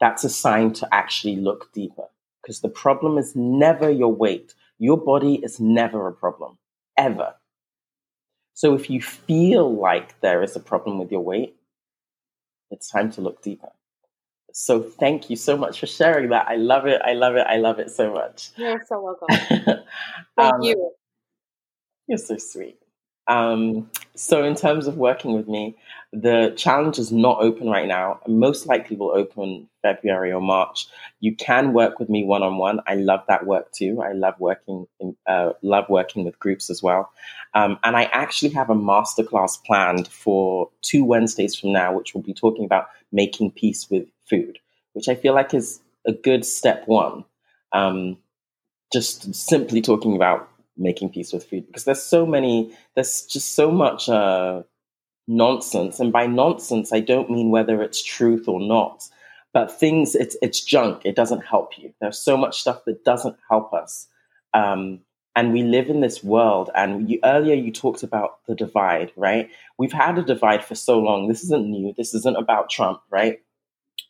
[0.00, 2.06] that's a sign to actually look deeper.
[2.42, 4.54] Because the problem is never your weight.
[4.78, 6.58] Your body is never a problem,
[6.98, 7.34] ever.
[8.54, 11.56] So if you feel like there is a problem with your weight,
[12.70, 13.70] it's time to look deeper.
[14.52, 16.46] So thank you so much for sharing that.
[16.48, 17.02] I love it.
[17.04, 17.44] I love it.
[17.48, 18.50] I love it so much.
[18.56, 19.28] You're so welcome.
[20.36, 20.92] thank um, you.
[22.06, 22.78] You're so sweet.
[23.26, 25.76] Um, so, in terms of working with me,
[26.12, 28.20] the challenge is not open right now.
[28.28, 30.86] Most likely will open February or March.
[31.20, 32.80] You can work with me one on one.
[32.86, 34.02] I love that work too.
[34.02, 37.10] I love working in, uh, love working with groups as well.
[37.54, 42.22] Um, and I actually have a masterclass planned for two Wednesdays from now, which will
[42.22, 44.58] be talking about making peace with food,
[44.92, 47.24] which I feel like is a good step one.
[47.72, 48.18] Um,
[48.92, 53.70] just simply talking about making peace with food because there's so many, there's just so
[53.70, 54.62] much uh,
[55.26, 56.00] nonsense.
[56.00, 59.08] And by nonsense, I don't mean whether it's truth or not,
[59.52, 61.02] but things, it's, it's junk.
[61.04, 61.92] It doesn't help you.
[62.00, 64.08] There's so much stuff that doesn't help us.
[64.52, 65.00] Um,
[65.36, 69.50] and we live in this world and you, earlier you talked about the divide right
[69.78, 73.40] we've had a divide for so long this isn't new this isn't about trump right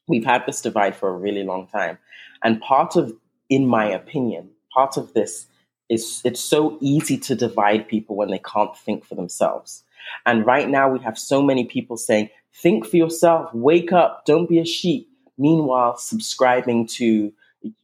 [0.07, 1.99] we've had this divide for a really long time
[2.43, 3.13] and part of
[3.49, 5.47] in my opinion part of this
[5.89, 9.85] is it's so easy to divide people when they can't think for themselves
[10.27, 14.49] and right now we have so many people saying think for yourself wake up don't
[14.49, 17.33] be a sheep meanwhile subscribing to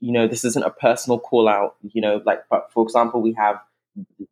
[0.00, 3.32] you know, this isn't a personal call out, you know, like, but for example, we
[3.34, 3.56] have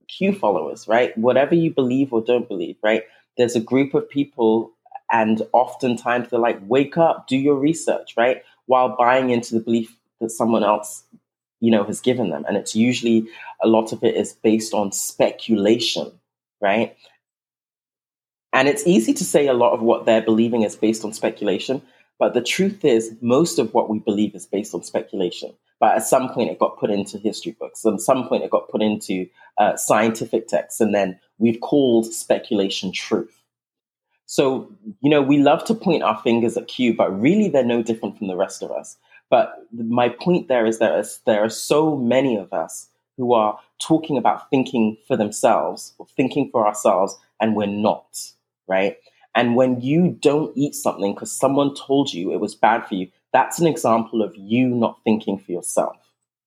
[0.08, 1.16] Q followers, right?
[1.16, 3.02] Whatever you believe or don't believe, right?
[3.36, 4.72] There's a group of people,
[5.10, 8.42] and oftentimes they're like, wake up, do your research, right?
[8.66, 11.04] While buying into the belief that someone else,
[11.60, 12.44] you know, has given them.
[12.46, 13.28] And it's usually
[13.62, 16.12] a lot of it is based on speculation,
[16.60, 16.96] right?
[18.52, 21.82] And it's easy to say a lot of what they're believing is based on speculation,
[22.18, 25.54] but the truth is, most of what we believe is based on speculation.
[25.80, 27.86] But at some point, it got put into history books.
[27.86, 29.26] At some point, it got put into
[29.58, 30.80] uh, scientific texts.
[30.80, 33.34] And then we've called speculation truth.
[34.26, 34.68] So,
[35.00, 38.18] you know, we love to point our fingers at Q, but really they're no different
[38.18, 38.96] from the rest of us.
[39.30, 44.16] But my point there is is, there are so many of us who are talking
[44.16, 48.18] about thinking for themselves or thinking for ourselves, and we're not,
[48.66, 48.96] right?
[49.34, 53.08] And when you don't eat something because someone told you it was bad for you,
[53.32, 55.96] that's an example of you not thinking for yourself,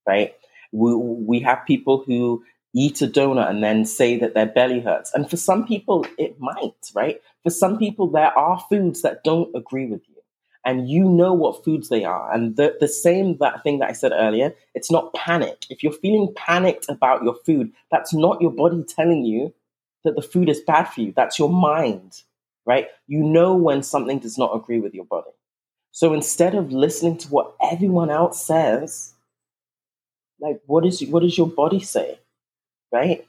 [0.07, 0.33] right?
[0.71, 5.13] We, we have people who eat a donut and then say that their belly hurts.
[5.13, 7.21] And for some people, it might, right?
[7.43, 10.10] For some people, there are foods that don't agree with you.
[10.65, 12.31] And you know what foods they are.
[12.33, 15.65] And the, the same that thing that I said earlier, it's not panic.
[15.69, 19.53] If you're feeling panicked about your food, that's not your body telling you
[20.03, 21.13] that the food is bad for you.
[21.15, 22.21] That's your mind
[22.65, 22.87] right?
[23.07, 25.31] You know when something does not agree with your body.
[25.91, 29.13] So instead of listening to what everyone else says,
[30.39, 32.19] like what is what does your body say?
[32.91, 33.27] Right?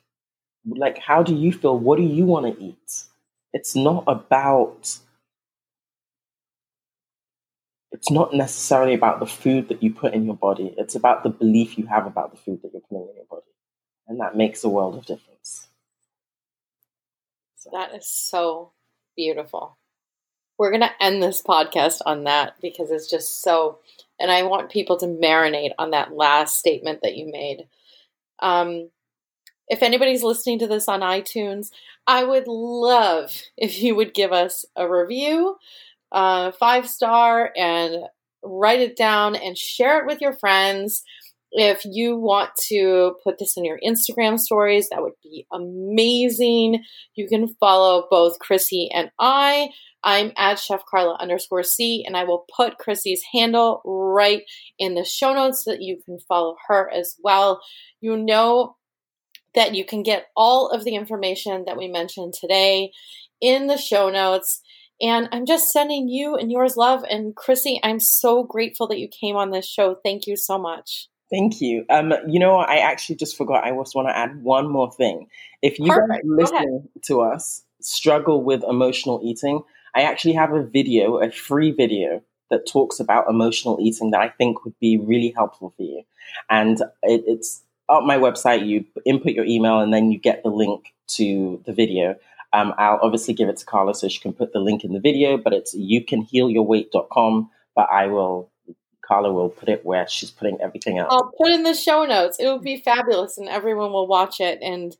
[0.67, 1.79] Like how do you feel?
[1.79, 3.05] What do you want to eat?
[3.53, 4.99] It's not about
[8.03, 10.75] it's not necessarily about the food that you put in your body.
[10.77, 13.43] It's about the belief you have about the food that you're putting in your body.
[14.09, 15.69] And that makes a world of difference.
[17.57, 17.71] So.
[17.73, 18.73] That is so
[19.17, 19.77] Beautiful.
[20.59, 23.79] We're going to end this podcast on that because it's just so,
[24.19, 27.67] and I want people to marinate on that last statement that you made.
[28.39, 28.91] Um,
[29.69, 31.71] if anybody's listening to this on iTunes,
[32.07, 35.57] I would love if you would give us a review,
[36.13, 37.97] uh, five star, and
[38.45, 41.03] write it down and share it with your friends.
[41.55, 46.83] If you want to put this in your Instagram stories, that would be amazing.
[47.15, 49.69] You can follow both Chrissy and I.
[50.03, 54.43] I'm at Chef Carla underscore C, and I will put Chrissy's handle right
[54.79, 57.61] in the show notes so that you can follow her as well.
[58.01, 58.77] You know
[59.55, 62.93] that you can get all of the information that we mentioned today
[63.43, 64.62] in the show notes.
[65.03, 67.05] And I'm just sending you and yours love.
[67.11, 69.97] And Chrissy, I'm so grateful that you came on this show.
[70.05, 71.09] Thank you so much.
[71.29, 71.85] Thank you.
[71.91, 73.65] Um, you know, I actually just forgot.
[73.65, 75.29] I just want to add one more thing.
[75.63, 76.11] If you Perfect.
[76.11, 79.63] guys listening to us struggle with emotional eating,
[79.95, 84.29] I actually have a video, a free video that talks about emotional eating that I
[84.29, 86.03] think would be really helpful for you.
[86.51, 88.67] And it, it's on my website.
[88.67, 92.15] You input your email, and then you get the link to the video.
[92.53, 95.01] Um, I'll obviously give it to Carla so she can put the link in the
[95.01, 97.51] video, but it's youcanhealyourweight.com.
[97.75, 98.53] But I will
[99.03, 101.09] Carla will put it where she's putting everything else.
[101.11, 102.39] I'll put in the show notes.
[102.39, 104.61] It will be fabulous and everyone will watch it.
[104.63, 104.97] And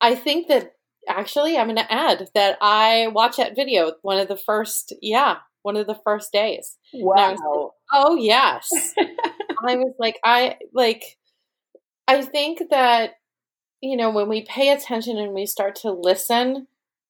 [0.00, 0.72] I think that
[1.08, 5.36] actually I'm going to add that I watch that video one of the first, yeah,
[5.62, 6.76] one of the first days.
[6.92, 7.30] Wow.
[7.30, 7.38] Like,
[7.92, 8.68] oh, yes.
[8.98, 11.16] I was like, I like,
[12.08, 13.14] I think that,
[13.80, 16.66] you know, when we pay attention and we start to listen,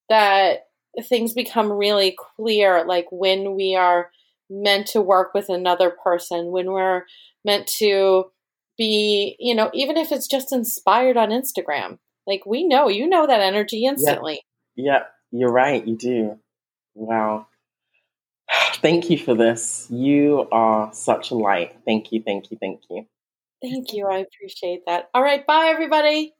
[0.09, 0.67] that
[1.05, 2.85] things become really clear.
[2.87, 4.11] Like when we are
[4.49, 7.03] meant to work with another person, when we're
[7.45, 8.31] meant to
[8.77, 11.99] be, you know, even if it's just inspired on Instagram.
[12.27, 14.43] Like we know, you know that energy instantly.
[14.75, 15.87] Yeah, yeah you're right.
[15.87, 16.39] You do.
[16.95, 17.47] Wow.
[18.75, 19.87] Thank you for this.
[19.91, 21.77] You are such a light.
[21.85, 23.07] Thank you, thank you, thank you.
[23.63, 24.07] Thank you.
[24.07, 25.09] I appreciate that.
[25.15, 25.47] All right.
[25.47, 26.36] Bye, everybody.